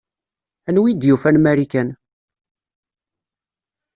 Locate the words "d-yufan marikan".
0.95-1.89